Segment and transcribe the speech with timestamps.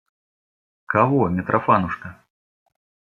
[0.91, 2.09] Кого, Митрофанушка?